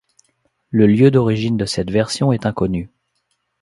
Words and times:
Le 0.71 0.87
lieu 0.87 1.11
d'origine 1.11 1.57
de 1.57 1.65
cette 1.65 1.91
version 1.91 2.31
est 2.31 2.47
inconnu. 2.47 2.89